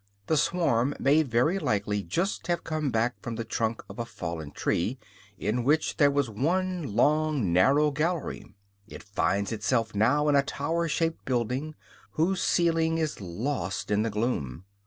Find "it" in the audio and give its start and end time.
8.87-9.03